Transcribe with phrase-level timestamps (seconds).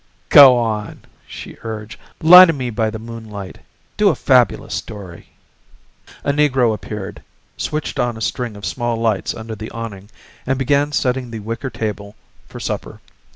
[0.29, 1.99] "Go on," she urged.
[2.23, 3.59] "Lie to me by the moonlight.
[3.97, 5.29] Do a fabulous story."
[6.23, 7.21] A negro appeared,
[7.55, 10.09] switched on a string of small lights under the awning,
[10.47, 12.15] and began setting the wicker table
[12.47, 12.99] for supper.